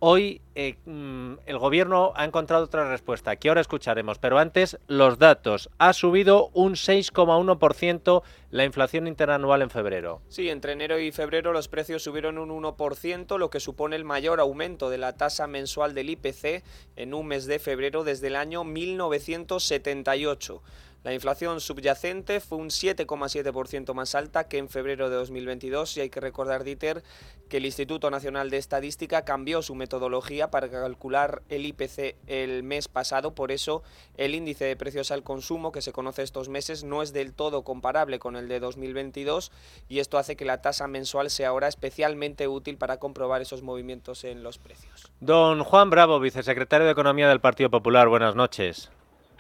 [0.05, 5.17] hoy eh, mm, el gobierno ha encontrado otra respuesta que ahora escucharemos, pero antes los
[5.17, 5.69] datos.
[5.77, 10.21] Ha subido un 6,1% la inflación interanual en febrero.
[10.27, 14.41] Sí, entre enero y febrero los precios subieron un 1%, lo que supone el mayor
[14.41, 16.65] aumento de la tasa mensual del IPC
[16.97, 20.61] en un mes de febrero desde el año 1978.
[21.03, 26.09] La inflación subyacente fue un 7,7% más alta que en febrero de 2022 y hay
[26.09, 27.03] que recordar, Dieter,
[27.49, 32.87] que el Instituto Nacional de Estadística cambió su metodología para calcular el IPC el mes
[32.87, 33.83] pasado, por eso
[34.15, 37.65] el índice de precios al consumo que se conoce estos meses no es del todo
[37.65, 39.51] comparable con el de 2022
[39.89, 44.23] y esto hace que la tasa mensual sea ahora especialmente útil para comprobar esos movimientos
[44.23, 45.11] en los precios.
[45.19, 48.89] Don Juan Bravo, vicesecretario de Economía del Partido Popular, buenas noches.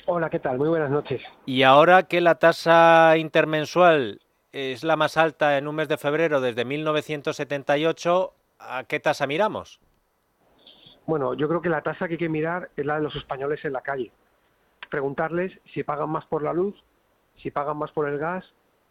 [0.05, 0.57] Hola, ¿qué tal?
[0.57, 1.21] Muy buenas noches.
[1.45, 4.19] Y ahora que la tasa intermensual
[4.51, 9.79] es la más alta en un mes de febrero desde 1978, ¿a qué tasa miramos?
[11.05, 13.63] Bueno, yo creo que la tasa que hay que mirar es la de los españoles
[13.63, 14.11] en la calle.
[14.89, 16.75] Preguntarles si pagan más por la luz,
[17.37, 18.45] si pagan más por el gas,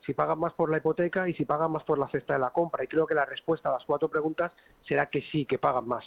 [0.07, 2.51] si pagan más por la hipoteca y si pagan más por la cesta de la
[2.51, 2.85] compra.
[2.85, 4.51] Y creo que la respuesta a las cuatro preguntas
[4.89, 6.05] será que sí, que pagan más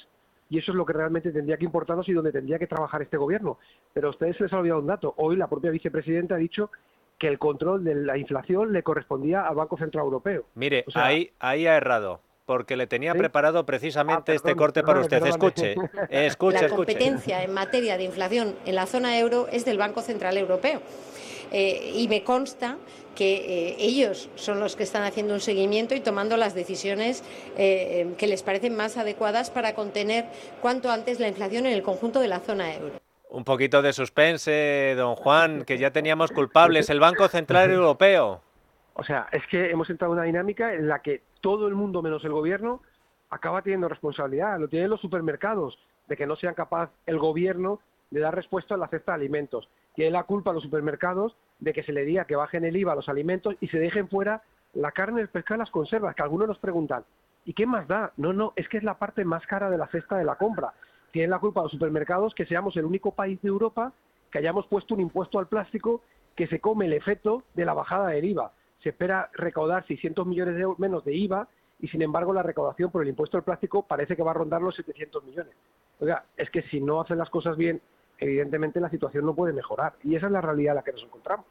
[0.56, 3.18] y eso es lo que realmente tendría que importarnos y donde tendría que trabajar este
[3.18, 3.58] gobierno.
[3.94, 5.14] Pero a ustedes se les ha olvidado un dato.
[5.18, 6.72] Hoy la propia vicepresidenta ha dicho
[7.20, 10.46] que el control de la inflación le correspondía al Banco Central Europeo.
[10.56, 15.26] Mire, ahí, ahí ha errado porque le tenía preparado precisamente ah, este corte para usted.
[15.26, 15.76] Escuche,
[16.10, 20.38] escuche, La competencia en materia de inflación en la zona euro es del Banco Central
[20.38, 20.82] Europeo.
[21.52, 22.78] Eh, y me consta
[23.16, 27.24] que eh, ellos son los que están haciendo un seguimiento y tomando las decisiones
[27.58, 30.26] eh, que les parecen más adecuadas para contener
[30.62, 32.96] cuanto antes la inflación en el conjunto de la zona euro.
[33.30, 38.42] Un poquito de suspense, don Juan, que ya teníamos culpables, el Banco Central Europeo.
[38.94, 42.02] O sea, es que hemos entrado en una dinámica en la que todo el mundo
[42.02, 42.82] menos el gobierno
[43.30, 45.78] acaba teniendo responsabilidad, lo tienen los supermercados,
[46.08, 47.80] de que no sean capaz el gobierno
[48.12, 49.68] de dar respuesta a la cesta de alimentos.
[49.96, 52.94] Tiene la culpa a los supermercados de que se le diga que bajen el IVA
[52.94, 56.22] a los alimentos y se dejen fuera la carne, el pescado y las conservas, que
[56.22, 57.06] algunos nos preguntan,
[57.46, 58.12] ¿y qué más da?
[58.18, 60.74] No, no, es que es la parte más cara de la cesta de la compra.
[61.12, 63.94] Tienen la culpa a los supermercados que seamos el único país de Europa
[64.32, 66.02] que hayamos puesto un impuesto al plástico
[66.36, 68.52] que se come el efecto de la bajada del IVA.
[68.84, 71.48] Se espera recaudar 600 millones de euros menos de IVA
[71.80, 74.62] y sin embargo la recaudación por el impuesto al plástico parece que va a rondar
[74.62, 75.54] los 700 millones.
[76.00, 77.82] Oiga, es que si no hacen las cosas bien
[78.20, 79.94] evidentemente la situación no puede mejorar.
[80.04, 81.46] Y esa es la realidad en la que nos encontramos.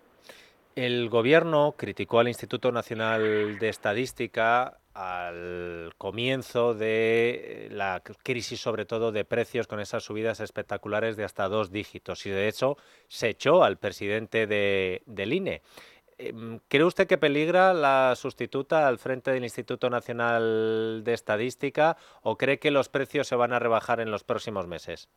[0.74, 9.12] El gobierno criticó al Instituto Nacional de Estadística al comienzo de la crisis, sobre todo
[9.12, 12.26] de precios, con esas subidas espectaculares de hasta dos dígitos.
[12.26, 12.76] Y de hecho
[13.08, 15.62] se echó al presidente de, del INE.
[16.18, 22.36] Em, ¿Cree usted que peligra la sustituta al frente del Instituto Nacional de Estadística o
[22.36, 25.08] cree que los precios se van a rebajar en los próximos meses?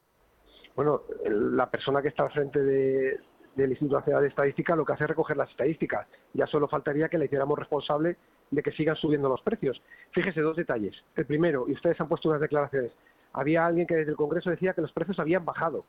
[0.77, 5.05] Bueno, la persona que está al frente del Instituto Nacional de Estadística lo que hace
[5.05, 6.07] es recoger las estadísticas.
[6.33, 8.15] Ya solo faltaría que le hiciéramos responsable
[8.51, 9.81] de que sigan subiendo los precios.
[10.11, 10.95] Fíjese dos detalles.
[11.15, 12.91] El primero, y ustedes han puesto unas declaraciones,
[13.33, 15.83] había alguien que desde el Congreso decía que los precios habían bajado.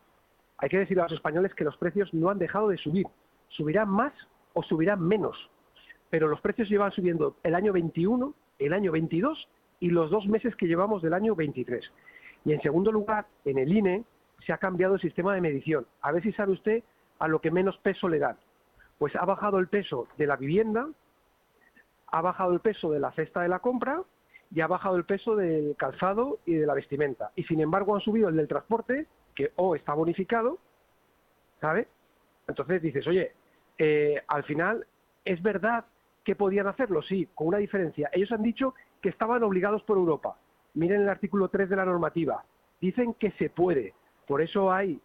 [0.57, 3.07] Hay que decirle a los españoles que los precios no han dejado de subir.
[3.49, 4.15] Subirán más
[4.55, 5.51] o subirán menos.
[6.09, 9.49] Pero los precios llevan subiendo el año 21, el año 22
[9.81, 11.85] y los dos meses que llevamos del año 23.
[12.47, 14.05] Y en segundo lugar, en el INE
[14.49, 15.87] se ha cambiado el sistema de medición.
[16.01, 16.83] A ver si sabe usted
[17.19, 18.39] a lo que menos peso le dan.
[18.97, 20.89] Pues ha bajado el peso de la vivienda,
[22.07, 24.03] ha bajado el peso de la cesta de la compra
[24.51, 27.31] y ha bajado el peso del calzado y de la vestimenta.
[27.37, 30.57] Y sin embargo han subido el del transporte, que o está bonificado,
[31.61, 31.87] ¿sabe?
[32.47, 33.33] Entonces dices, oye,
[33.77, 34.87] eh, al final,
[35.27, 35.85] ¿es verdad
[36.25, 37.03] que podían hacerlo?
[37.03, 38.09] Sí, con una diferencia.
[38.15, 40.39] Ellos han dicho que estaban obligados por Europa.
[40.73, 42.47] Miren el artículo 3 de la normativa.
[42.81, 43.93] Dicen que se puede.
[44.29, 45.01] Por eso hay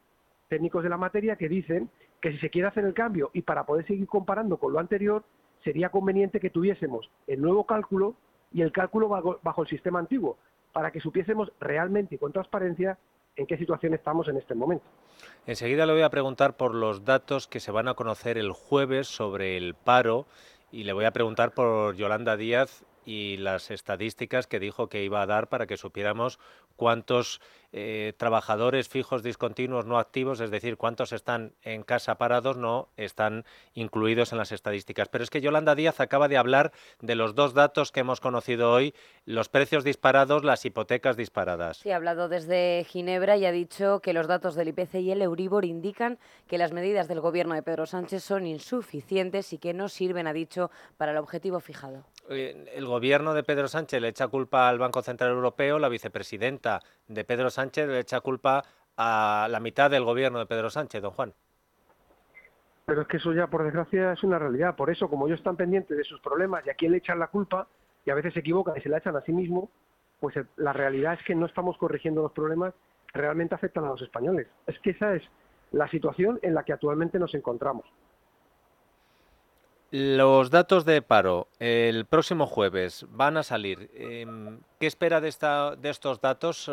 [0.50, 1.90] técnicos de la materia que dicen
[2.22, 5.24] que si se quiere hacer el cambio y para poder seguir comparando con lo anterior,
[5.64, 8.16] sería conveniente que tuviésemos el nuevo cálculo
[8.52, 10.38] y el cálculo bajo, el sistema antiguo,
[10.74, 13.00] para que supiésemos realmente y con transparencia
[13.36, 14.86] en qué situación estamos en este momento.
[15.48, 19.08] Enseguida le voy a preguntar por los datos que se van a conocer el jueves
[19.08, 20.28] sobre el paro
[20.72, 25.22] y le voy a preguntar por Yolanda Díaz y las estadísticas que dijo que iba
[25.22, 26.40] a dar para que supiéramos
[26.76, 32.90] cuántos eh, trabajadores fijos discontinuos no activos, es decir, cuántos están en casa parados, no
[32.98, 35.10] están incluidos en las estadísticas.
[35.10, 38.72] Pero es que Yolanda Díaz acaba de hablar de los dos datos que hemos conocido
[38.72, 38.94] hoy,
[39.26, 41.78] los precios disparados, las hipotecas disparadas.
[41.78, 45.22] Sí, ha hablado desde Ginebra y ha dicho que los datos del IPC y el
[45.22, 49.90] Euribor indican que las medidas del gobierno de Pedro Sánchez son insuficientes y que no
[49.90, 52.04] sirven, ha dicho, para el objetivo fijado.
[52.30, 56.80] Eh, el gobierno de Pedro Sánchez le echa culpa al Banco Central Europeo, la vicepresidenta
[57.08, 58.64] de Pedro Sánchez le echa culpa
[58.98, 61.34] a la mitad del gobierno de Pedro Sánchez, don Juan.
[62.86, 64.76] Pero es que eso ya, por desgracia, es una realidad.
[64.76, 67.28] Por eso, como ellos están pendientes de sus problemas y a quién le echan la
[67.28, 67.68] culpa,
[68.06, 69.70] y a veces se equivocan y se la echan a sí mismo,
[70.20, 72.74] pues la realidad es que no estamos corrigiendo los problemas
[73.12, 74.48] que realmente afectan a los españoles.
[74.68, 75.24] Es que esa es
[75.72, 77.86] la situación en la que actualmente nos encontramos.
[79.96, 83.92] Los datos de paro el próximo jueves van a salir.
[83.94, 86.66] Em, ¿Qué espera de, esta, de estos datos?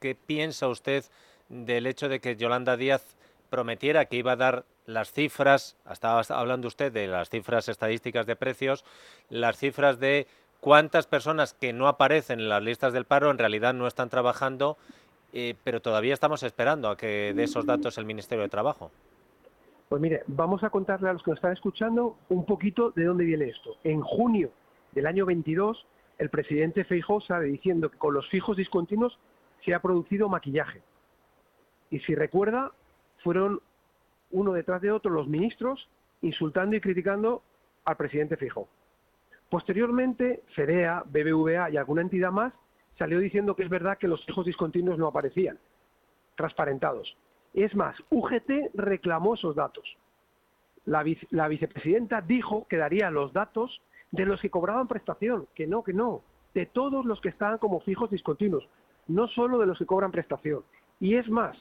[0.00, 1.04] ¿Qué piensa usted
[1.48, 3.16] del hecho de que Yolanda Díaz
[3.50, 8.34] prometiera que iba a dar las cifras, estaba hablando usted de las cifras estadísticas de
[8.34, 8.84] precios,
[9.28, 10.26] las cifras de
[10.58, 14.76] cuántas personas que no aparecen en las listas del paro en realidad no están trabajando,
[15.32, 18.90] eh, pero todavía estamos esperando a que dé esos datos el Ministerio de Trabajo.
[19.90, 23.24] Pues mire, vamos a contarle a los que nos están escuchando un poquito de dónde
[23.24, 23.76] viene esto.
[23.82, 24.52] En junio
[24.92, 25.84] del año 22,
[26.18, 29.18] el presidente Feijóo sale diciendo que con los fijos discontinuos
[29.64, 30.80] se ha producido maquillaje.
[31.90, 32.70] Y si recuerda,
[33.24, 33.60] fueron
[34.30, 35.88] uno detrás de otro los ministros
[36.22, 37.42] insultando y criticando
[37.84, 38.68] al presidente Feijóo.
[39.48, 42.52] Posteriormente, FEDEA, BBVA y alguna entidad más
[42.96, 45.58] salió diciendo que es verdad que los fijos discontinuos no aparecían,
[46.36, 47.16] transparentados.
[47.54, 49.96] Es más, UGT reclamó esos datos.
[50.84, 51.02] La,
[51.48, 53.80] vicepresidenta dijo que daría los datos
[54.10, 56.22] de los que cobraban prestación, que no, que no,
[56.54, 58.68] de todos los que estaban como fijos discontinuos,
[59.06, 60.62] no solo de los que cobran prestación.
[60.98, 61.56] Y es más,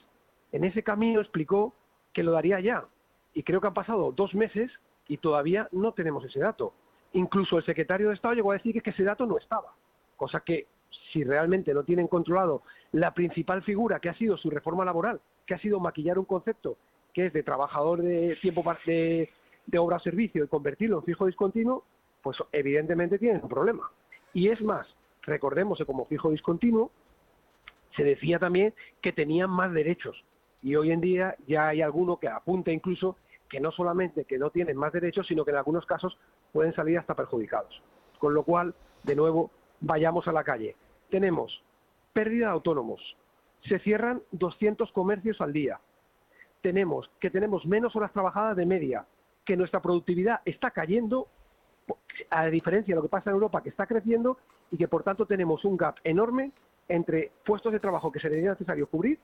[0.51, 1.73] en ese camino explicó
[2.13, 2.85] que lo daría ya.
[3.33, 4.71] Y creo que han pasado dos meses
[5.07, 6.73] y todavía no tenemos ese dato.
[7.13, 9.73] Incluso el secretario de Estado llegó a decir que ese dato no estaba,
[10.15, 10.67] cosa que
[11.11, 15.19] si realmente no tienen controlado la principal figura que ha sido su reforma laboral,
[15.49, 16.77] que ha sido maquillar un concepto
[17.11, 19.29] que es de trabajador de tiempo de,
[19.79, 21.83] obra o servicio y convertirlo en fijo discontinuo,
[22.21, 23.89] pues evidentemente tienen un problema.
[24.31, 24.85] Y es más,
[25.23, 26.91] recordemos que como fijo discontinuo
[27.95, 30.23] se decía también que tenían más derechos.
[30.61, 33.17] Y hoy en día ya hay alguno que apunta incluso
[33.49, 36.15] que no solamente que no tienen más derechos, sino que en algunos casos
[36.53, 37.81] pueden salir hasta perjudicados.
[38.19, 39.49] Con lo cual, de nuevo,
[39.81, 40.75] vayamos a la calle.
[41.09, 41.63] Tenemos
[42.13, 43.01] pérdida de autónomos,
[43.67, 45.79] se cierran 200 comercios al día.
[46.61, 49.05] Tenemos que tenemos menos horas trabajadas de media,
[49.45, 51.27] que nuestra productividad está cayendo,
[52.29, 54.37] a diferencia de lo que pasa en Europa, que está creciendo,
[54.71, 56.51] y que por tanto tenemos un gap enorme
[56.87, 59.19] entre puestos de trabajo que sería necesario cubrir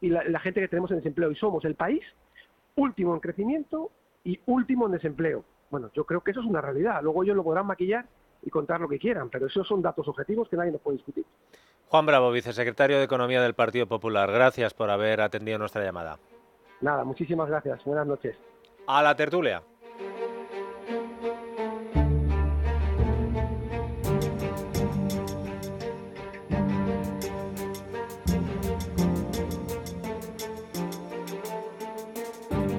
[0.00, 1.30] y la, gente que tenemos en desempleo.
[1.30, 2.02] Y somos el país
[2.76, 3.90] último en crecimiento
[4.24, 5.44] y último en desempleo.
[5.70, 7.02] Bueno, yo creo que eso es una realidad.
[7.02, 8.06] Luego ellos lo podrán maquillar
[8.42, 11.24] y contar lo que quieran, pero esos son datos objetivos que nadie nos puede discutir.
[11.90, 16.20] Juan Bravo, vicesecretario de Economía del Partido Popular, gracias por haber atendido nuestra llamada.
[16.80, 17.82] Nada, muchísimas gracias.
[17.84, 18.36] Buenas noches.
[18.86, 19.60] A la tertulia.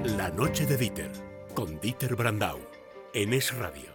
[0.04, 1.10] La noche de Dieter,
[1.54, 2.60] con Dieter Brandau,
[3.12, 3.91] en Es Radio.